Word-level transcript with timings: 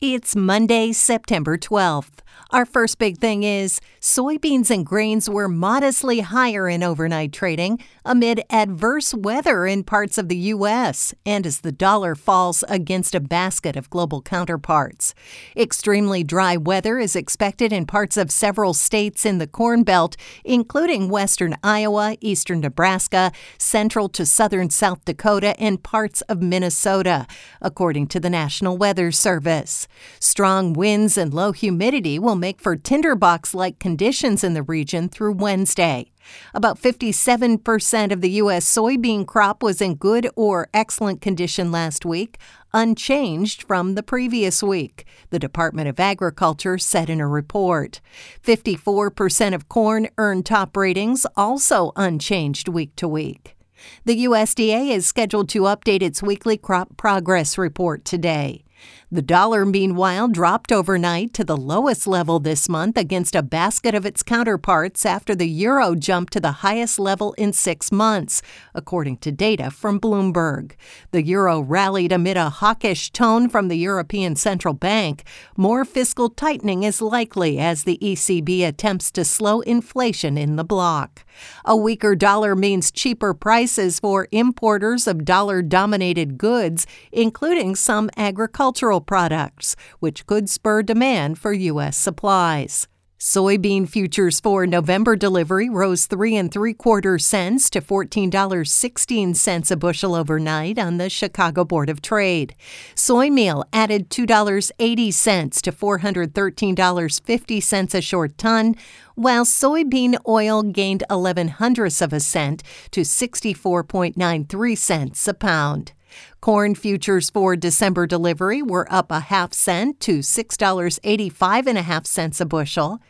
It's 0.00 0.36
Monday, 0.36 0.92
September 0.92 1.58
12th. 1.58 2.20
Our 2.50 2.64
first 2.64 2.98
big 2.98 3.18
thing 3.18 3.42
is 3.42 3.80
soybeans 4.00 4.70
and 4.70 4.86
grains 4.86 5.28
were 5.28 5.48
modestly 5.48 6.20
higher 6.20 6.68
in 6.68 6.84
overnight 6.84 7.32
trading 7.32 7.82
amid 8.04 8.42
adverse 8.48 9.12
weather 9.12 9.66
in 9.66 9.82
parts 9.82 10.16
of 10.16 10.28
the 10.28 10.36
U.S. 10.36 11.14
and 11.26 11.44
as 11.44 11.60
the 11.60 11.72
dollar 11.72 12.14
falls 12.14 12.62
against 12.68 13.14
a 13.14 13.20
basket 13.20 13.76
of 13.76 13.90
global 13.90 14.22
counterparts. 14.22 15.14
Extremely 15.56 16.22
dry 16.22 16.56
weather 16.56 16.98
is 16.98 17.16
expected 17.16 17.72
in 17.72 17.84
parts 17.84 18.16
of 18.16 18.30
several 18.30 18.74
states 18.74 19.26
in 19.26 19.38
the 19.38 19.48
Corn 19.48 19.82
Belt, 19.82 20.16
including 20.44 21.08
western 21.08 21.56
Iowa, 21.64 22.16
eastern 22.20 22.60
Nebraska, 22.60 23.32
central 23.58 24.08
to 24.10 24.24
southern 24.24 24.70
South 24.70 25.04
Dakota, 25.04 25.58
and 25.60 25.82
parts 25.82 26.20
of 26.22 26.40
Minnesota, 26.40 27.26
according 27.60 28.06
to 28.06 28.20
the 28.20 28.30
National 28.30 28.78
Weather 28.78 29.10
Service. 29.10 29.87
Strong 30.20 30.74
winds 30.74 31.16
and 31.16 31.32
low 31.32 31.52
humidity 31.52 32.18
will 32.18 32.36
make 32.36 32.60
for 32.60 32.76
tinderbox 32.76 33.54
like 33.54 33.78
conditions 33.78 34.44
in 34.44 34.54
the 34.54 34.62
region 34.62 35.08
through 35.08 35.32
Wednesday. 35.32 36.12
About 36.54 36.78
57% 36.80 38.12
of 38.12 38.20
the 38.20 38.30
U.S. 38.30 38.66
soybean 38.66 39.26
crop 39.26 39.62
was 39.62 39.80
in 39.80 39.94
good 39.94 40.28
or 40.36 40.68
excellent 40.74 41.20
condition 41.20 41.72
last 41.72 42.04
week, 42.04 42.38
unchanged 42.72 43.62
from 43.62 43.94
the 43.94 44.02
previous 44.02 44.62
week, 44.62 45.06
the 45.30 45.38
Department 45.38 45.88
of 45.88 45.98
Agriculture 45.98 46.78
said 46.78 47.08
in 47.08 47.20
a 47.20 47.26
report. 47.26 48.00
54% 48.42 49.54
of 49.54 49.68
corn 49.68 50.08
earned 50.18 50.46
top 50.46 50.76
ratings, 50.76 51.26
also 51.36 51.92
unchanged 51.96 52.68
week 52.68 52.94
to 52.96 53.08
week. 53.08 53.56
The 54.04 54.24
USDA 54.24 54.90
is 54.90 55.06
scheduled 55.06 55.48
to 55.50 55.62
update 55.62 56.02
its 56.02 56.22
weekly 56.22 56.56
crop 56.56 56.96
progress 56.96 57.56
report 57.56 58.04
today. 58.04 58.64
The 59.10 59.22
dollar, 59.22 59.64
meanwhile, 59.64 60.28
dropped 60.28 60.70
overnight 60.70 61.32
to 61.32 61.42
the 61.42 61.56
lowest 61.56 62.06
level 62.06 62.40
this 62.40 62.68
month 62.68 62.98
against 62.98 63.34
a 63.34 63.42
basket 63.42 63.94
of 63.94 64.04
its 64.04 64.22
counterparts 64.22 65.06
after 65.06 65.34
the 65.34 65.48
euro 65.48 65.94
jumped 65.94 66.34
to 66.34 66.40
the 66.40 66.60
highest 66.60 66.98
level 66.98 67.32
in 67.38 67.54
six 67.54 67.90
months, 67.90 68.42
according 68.74 69.16
to 69.18 69.32
data 69.32 69.70
from 69.70 69.98
Bloomberg. 69.98 70.72
The 71.12 71.22
euro 71.22 71.60
rallied 71.60 72.12
amid 72.12 72.36
a 72.36 72.50
hawkish 72.50 73.10
tone 73.10 73.48
from 73.48 73.68
the 73.68 73.78
European 73.78 74.36
Central 74.36 74.74
Bank. 74.74 75.24
More 75.56 75.86
fiscal 75.86 76.28
tightening 76.28 76.82
is 76.82 77.00
likely 77.00 77.58
as 77.58 77.84
the 77.84 77.98
ECB 78.02 78.68
attempts 78.68 79.10
to 79.12 79.24
slow 79.24 79.60
inflation 79.60 80.36
in 80.36 80.56
the 80.56 80.64
bloc. 80.64 81.24
A 81.64 81.74
weaker 81.74 82.14
dollar 82.14 82.54
means 82.54 82.90
cheaper 82.90 83.32
prices 83.32 84.00
for 84.00 84.28
importers 84.32 85.06
of 85.06 85.24
dollar 85.24 85.62
dominated 85.62 86.36
goods, 86.36 86.86
including 87.10 87.74
some 87.74 88.10
agricultural 88.18 88.97
products, 89.00 89.76
which 90.00 90.26
could 90.26 90.48
spur 90.48 90.82
demand 90.82 91.38
for 91.38 91.52
U.S. 91.52 91.96
supplies. 91.96 92.88
Soybean 93.20 93.88
futures 93.88 94.38
for 94.38 94.64
November 94.64 95.16
delivery 95.16 95.68
rose 95.68 96.06
three 96.06 96.36
and 96.36 96.52
three 96.52 96.72
quarter 96.72 97.18
cents 97.18 97.68
to 97.68 97.80
fourteen 97.80 98.30
dollars 98.30 98.70
sixteen 98.70 99.34
cents 99.34 99.72
a 99.72 99.76
bushel 99.76 100.14
overnight 100.14 100.78
on 100.78 100.98
the 100.98 101.10
Chicago 101.10 101.64
Board 101.64 101.90
of 101.90 102.00
Trade. 102.00 102.54
Soy 102.94 103.28
meal 103.28 103.64
added 103.72 104.08
two 104.08 104.24
dollars 104.24 104.70
eighty 104.78 105.10
cents 105.10 105.60
to 105.62 105.72
four 105.72 105.98
hundred 105.98 106.32
thirteen 106.32 106.76
dollars 106.76 107.18
fifty 107.18 107.60
cents 107.60 107.92
a 107.92 108.00
short 108.00 108.38
ton, 108.38 108.76
while 109.16 109.44
soybean 109.44 110.16
oil 110.28 110.62
gained 110.62 111.02
eleven 111.10 111.48
hundredths 111.48 112.00
of 112.00 112.12
a 112.12 112.20
cent 112.20 112.62
to 112.92 113.04
sixty 113.04 113.52
four 113.52 113.82
point 113.82 114.16
nine 114.16 114.44
three 114.44 114.76
cents 114.76 115.26
a 115.26 115.34
pound. 115.34 115.92
Corn 116.40 116.74
futures 116.74 117.30
for 117.30 117.56
December 117.56 118.06
delivery 118.06 118.62
were 118.62 118.86
up 118.92 119.10
a 119.10 119.20
half 119.20 119.52
cent 119.52 120.00
to 120.00 120.18
$6.85 120.18 121.66
and 121.66 121.78
a 121.78 121.82
half 121.82 122.06
cents 122.06 122.40
a 122.40 122.46
bushel. 122.46 123.00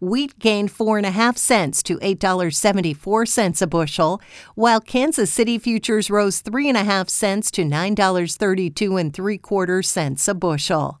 Wheat 0.00 0.38
gained 0.38 0.70
four 0.70 0.96
and 0.96 1.06
a 1.06 1.10
half 1.10 1.36
cents 1.36 1.82
to 1.82 1.98
$8.74 1.98 3.62
a 3.62 3.66
bushel, 3.66 4.20
while 4.54 4.80
Kansas 4.80 5.32
City 5.32 5.58
futures 5.58 6.10
rose 6.10 6.40
three 6.40 6.68
and 6.68 6.76
a 6.76 6.84
half 6.84 7.08
cents 7.08 7.50
to 7.52 7.62
$9.32 7.62 9.00
and 9.00 9.12
three 9.12 9.38
quarters 9.38 9.88
cents 9.88 10.28
a 10.28 10.34
bushel. 10.34 11.00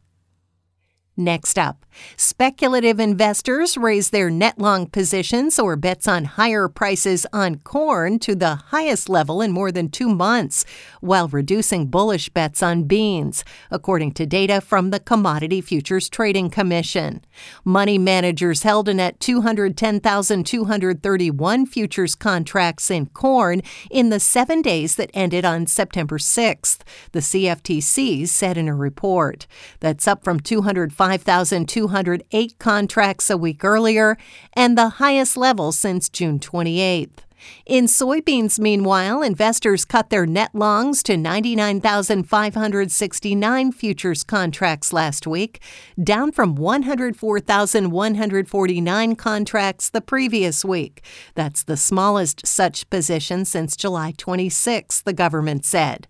Next 1.20 1.58
up, 1.58 1.84
speculative 2.16 3.00
investors 3.00 3.76
raise 3.76 4.10
their 4.10 4.30
net 4.30 4.60
long 4.60 4.86
positions 4.86 5.58
or 5.58 5.74
bets 5.74 6.06
on 6.06 6.26
higher 6.26 6.68
prices 6.68 7.26
on 7.32 7.56
corn 7.56 8.20
to 8.20 8.36
the 8.36 8.54
highest 8.54 9.08
level 9.08 9.42
in 9.42 9.50
more 9.50 9.72
than 9.72 9.88
two 9.88 10.08
months, 10.08 10.64
while 11.00 11.26
reducing 11.26 11.88
bullish 11.88 12.28
bets 12.28 12.62
on 12.62 12.84
beans, 12.84 13.44
according 13.68 14.12
to 14.12 14.26
data 14.26 14.60
from 14.60 14.90
the 14.90 15.00
Commodity 15.00 15.60
Futures 15.60 16.08
Trading 16.08 16.50
Commission. 16.50 17.20
Money 17.64 17.98
managers 17.98 18.62
held 18.62 18.88
a 18.88 18.94
net 18.94 19.18
210,231 19.18 21.66
futures 21.66 22.14
contracts 22.14 22.92
in 22.92 23.06
corn 23.06 23.60
in 23.90 24.10
the 24.10 24.20
seven 24.20 24.62
days 24.62 24.94
that 24.94 25.10
ended 25.14 25.44
on 25.44 25.66
September 25.66 26.18
6th, 26.18 26.82
the 27.10 27.18
CFTC 27.18 28.28
said 28.28 28.56
in 28.56 28.68
a 28.68 28.74
report. 28.74 29.48
That's 29.80 30.06
up 30.06 30.22
from 30.22 30.38
205. 30.38 31.07
5,208 31.08 32.58
contracts 32.58 33.30
a 33.30 33.38
week 33.38 33.64
earlier 33.64 34.18
and 34.52 34.76
the 34.76 34.90
highest 34.90 35.38
level 35.38 35.72
since 35.72 36.10
June 36.10 36.38
28th. 36.38 37.20
In 37.64 37.86
soybeans, 37.86 38.58
meanwhile, 38.58 39.22
investors 39.22 39.86
cut 39.86 40.10
their 40.10 40.26
net 40.26 40.54
longs 40.54 41.02
to 41.04 41.16
99,569 41.16 43.72
futures 43.72 44.22
contracts 44.24 44.92
last 44.92 45.26
week, 45.26 45.62
down 46.02 46.32
from 46.32 46.56
104,149 46.56 49.16
contracts 49.16 49.88
the 49.88 50.02
previous 50.02 50.64
week. 50.64 51.04
That's 51.34 51.62
the 51.62 51.76
smallest 51.76 52.44
such 52.46 52.88
position 52.90 53.44
since 53.44 53.76
July 53.76 54.14
26, 54.16 55.02
the 55.02 55.12
government 55.12 55.64
said. 55.64 56.08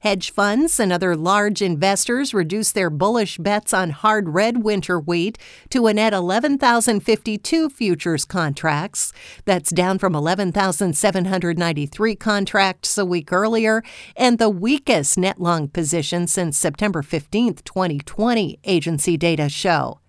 Hedge 0.00 0.32
funds 0.32 0.80
and 0.80 0.92
other 0.92 1.14
large 1.14 1.60
investors 1.60 2.32
reduced 2.32 2.74
their 2.74 2.90
bullish 2.90 3.38
bets 3.38 3.74
on 3.74 3.90
hard 3.90 4.30
red 4.30 4.64
winter 4.64 4.98
wheat 4.98 5.38
to 5.68 5.86
a 5.86 5.94
net 5.94 6.12
11,052 6.12 7.68
futures 7.68 8.24
contracts. 8.24 9.12
That's 9.44 9.70
down 9.70 9.98
from 9.98 10.14
11,793 10.14 12.16
contracts 12.16 12.98
a 12.98 13.04
week 13.04 13.32
earlier 13.32 13.82
and 14.16 14.38
the 14.38 14.48
weakest 14.48 15.18
net 15.18 15.40
long 15.40 15.68
position 15.68 16.26
since 16.26 16.56
September 16.56 17.02
15, 17.02 17.56
2020, 17.56 18.58
agency 18.64 19.16
data 19.16 19.48
show. 19.48 20.00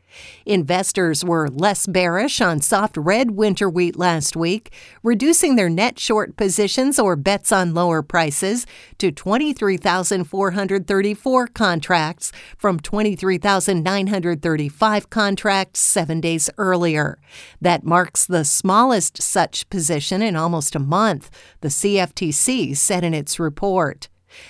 Investors 0.46 1.24
were 1.24 1.48
less 1.50 1.88
bearish 1.88 2.42
on 2.42 2.60
soft 2.60 2.98
red 2.98 3.32
winter 3.32 3.70
wheat 3.70 3.98
last 3.98 4.36
week, 4.36 4.74
reducing 5.04 5.56
their 5.56 5.70
net 5.70 6.00
short 6.00 6.36
positions 6.38 7.00
or 7.00 7.16
bets 7.16 7.52
on 7.52 7.74
lower 7.74 8.02
prices 8.02 8.66
to 8.98 9.12
23,434 9.12 11.48
contracts 11.48 12.32
from 12.58 12.80
23,935 12.80 15.10
contracts 15.10 15.80
seven 15.80 16.22
days 16.22 16.50
earlier. 16.58 17.18
That 17.60 17.84
marks 17.84 18.26
the 18.26 18.46
smallest 18.46 19.22
such 19.22 19.70
position 19.70 20.22
in 20.22 20.36
almost 20.36 20.76
a 20.76 20.80
month, 20.80 21.30
the 21.62 21.70
CFTC 21.70 22.78
said 22.78 23.04
in 23.04 23.14
its 23.14 23.40
report. 23.40 24.10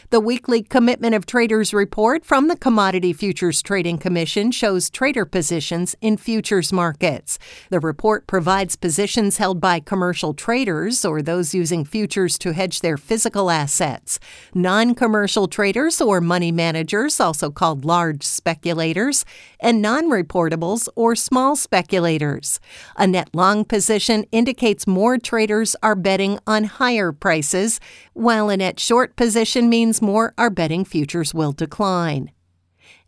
The 0.09 0.19
weekly 0.19 0.61
Commitment 0.61 1.15
of 1.15 1.25
Traders 1.25 1.73
report 1.73 2.25
from 2.25 2.47
the 2.47 2.55
Commodity 2.55 3.13
Futures 3.13 3.61
Trading 3.61 3.97
Commission 3.97 4.51
shows 4.51 4.89
trader 4.89 5.25
positions 5.25 5.95
in 6.01 6.17
futures 6.17 6.71
markets. 6.71 7.39
The 7.69 7.79
report 7.79 8.27
provides 8.27 8.75
positions 8.75 9.37
held 9.37 9.59
by 9.59 9.79
commercial 9.79 10.33
traders 10.33 11.03
or 11.03 11.21
those 11.21 11.53
using 11.53 11.83
futures 11.85 12.37
to 12.39 12.53
hedge 12.53 12.81
their 12.81 12.97
physical 12.97 13.49
assets. 13.49 14.19
Non 14.53 14.93
commercial 14.93 15.47
traders 15.47 15.99
or 15.99 16.21
money 16.21 16.51
managers, 16.51 17.19
also 17.19 17.49
called 17.49 17.85
large 17.85 18.23
speculators, 18.23 19.25
and 19.59 19.81
non 19.81 20.09
reportables 20.09 20.87
or 20.95 21.15
small 21.15 21.55
speculators. 21.55 22.59
A 22.97 23.07
net 23.07 23.29
long 23.33 23.65
position 23.65 24.25
indicates 24.31 24.85
more 24.85 25.17
traders 25.17 25.75
are 25.81 25.95
betting 25.95 26.37
on 26.45 26.65
higher 26.65 27.11
prices, 27.11 27.79
while 28.13 28.49
a 28.49 28.57
net 28.57 28.79
short 28.79 29.15
position 29.15 29.69
means 29.71 30.01
more 30.01 30.35
are 30.37 30.51
betting 30.51 30.85
futures 30.85 31.33
will 31.33 31.53
decline. 31.53 32.29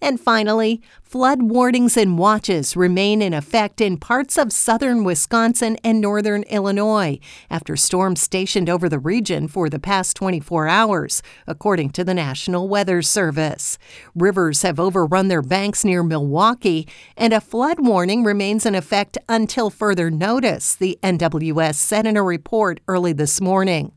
And 0.03 0.19
finally, 0.19 0.81
flood 1.01 1.41
warnings 1.43 1.95
and 1.95 2.17
watches 2.17 2.75
remain 2.75 3.21
in 3.21 3.33
effect 3.33 3.79
in 3.79 3.97
parts 3.97 4.37
of 4.37 4.51
southern 4.51 5.05
Wisconsin 5.05 5.77
and 5.81 6.01
northern 6.01 6.43
Illinois 6.43 7.19
after 7.49 7.77
storms 7.77 8.21
stationed 8.21 8.69
over 8.69 8.89
the 8.89 8.99
region 8.99 9.47
for 9.47 9.69
the 9.69 9.79
past 9.79 10.17
24 10.17 10.67
hours, 10.67 11.23
according 11.47 11.91
to 11.91 12.03
the 12.03 12.13
National 12.13 12.67
Weather 12.67 13.01
Service. 13.01 13.77
Rivers 14.13 14.63
have 14.63 14.77
overrun 14.77 15.29
their 15.29 15.41
banks 15.41 15.85
near 15.85 16.03
Milwaukee, 16.03 16.85
and 17.15 17.31
a 17.31 17.39
flood 17.39 17.79
warning 17.79 18.25
remains 18.25 18.65
in 18.65 18.75
effect 18.75 19.17
until 19.29 19.69
further 19.69 20.11
notice, 20.11 20.75
the 20.75 20.99
NWS 21.01 21.75
said 21.75 22.05
in 22.05 22.17
a 22.17 22.23
report 22.23 22.81
early 22.89 23.13
this 23.13 23.39
morning. 23.39 23.93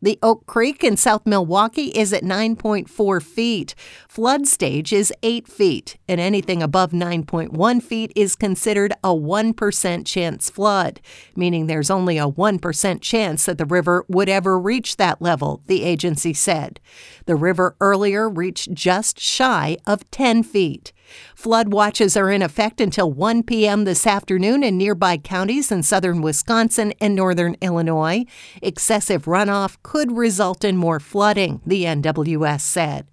The 0.00 0.18
Oak 0.22 0.46
Creek 0.46 0.84
in 0.84 0.96
South 0.96 1.26
Milwaukee 1.26 1.88
is 1.88 2.12
at 2.12 2.22
9.4 2.22 3.20
feet. 3.20 3.74
Flood 4.08 4.46
stage 4.46 4.92
is 4.92 5.12
8 5.24 5.48
feet, 5.48 5.96
and 6.06 6.20
anything 6.20 6.62
above 6.62 6.92
9.1 6.92 7.82
feet 7.82 8.12
is 8.14 8.36
considered 8.36 8.92
a 9.02 9.08
1% 9.08 10.06
chance 10.06 10.50
flood, 10.50 11.00
meaning 11.34 11.66
there's 11.66 11.90
only 11.90 12.16
a 12.16 12.28
1% 12.28 13.00
chance 13.00 13.46
that 13.46 13.58
the 13.58 13.66
river 13.66 14.04
would 14.06 14.28
ever 14.28 14.56
reach 14.58 14.98
that 14.98 15.20
level, 15.20 15.62
the 15.66 15.82
agency 15.82 16.32
said. 16.32 16.78
The 17.26 17.36
river 17.36 17.74
earlier 17.80 18.28
reached 18.28 18.72
just 18.72 19.18
shy 19.18 19.78
of 19.84 20.08
10 20.12 20.44
feet. 20.44 20.92
Flood 21.34 21.72
watches 21.72 22.16
are 22.16 22.30
in 22.30 22.42
effect 22.42 22.80
until 22.80 23.12
1 23.12 23.42
p.m. 23.44 23.84
this 23.84 24.06
afternoon 24.06 24.62
in 24.62 24.76
nearby 24.76 25.16
counties 25.16 25.72
in 25.72 25.82
southern 25.82 26.22
Wisconsin 26.22 26.92
and 27.00 27.14
northern 27.14 27.56
Illinois. 27.60 28.24
Excessive 28.62 29.24
runoff 29.24 29.76
could 29.82 30.12
result 30.12 30.64
in 30.64 30.76
more 30.76 31.00
flooding, 31.00 31.60
the 31.66 31.84
NWS 31.84 32.60
said. 32.60 33.06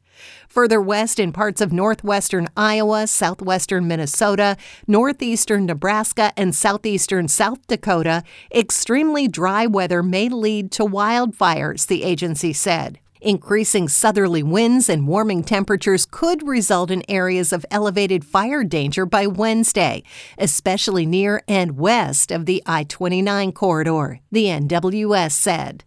Further 0.48 0.82
west 0.82 1.20
in 1.20 1.34
parts 1.34 1.60
of 1.60 1.74
northwestern 1.74 2.48
Iowa, 2.56 3.08
southwestern 3.08 3.88
Minnesota, 3.88 4.56
northeastern 4.88 5.66
Nebraska, 5.66 6.32
and 6.38 6.56
southeastern 6.56 7.28
South 7.28 7.68
Dakota, 7.68 8.24
extremely 8.54 9.28
dry 9.28 9.66
weather 9.66 10.02
may 10.02 10.30
lead 10.30 10.72
to 10.74 10.84
wildfires, 10.84 11.88
the 11.88 12.04
agency 12.04 12.54
said. 12.54 13.00
Increasing 13.25 13.89
southerly 13.89 14.44
winds 14.44 14.88
and 14.88 15.07
warming 15.07 15.44
temperatures 15.44 16.06
could 16.06 16.48
result 16.48 16.92
in 16.92 17.01
areas 17.10 17.51
of 17.51 17.66
elevated 17.72 18.24
fire 18.24 18.63
danger 18.63 19.07
by 19.07 19.25
Wednesday, 19.25 20.04
especially 20.38 21.07
near 21.07 21.42
and 21.48 21.75
west 21.75 22.31
of 22.31 22.45
the 22.45 22.62
I 22.68 22.83
29 22.83 23.51
corridor, 23.54 24.19
the 24.31 24.45
NWS 24.45 25.31
said. 25.31 25.83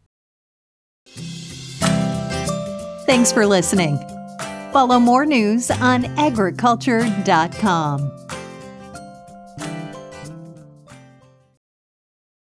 Thanks 3.07 3.31
for 3.31 3.47
listening. 3.47 4.01
Follow 4.73 4.99
more 4.99 5.25
news 5.25 5.71
on 5.71 6.07
agriculture.com. 6.19 8.28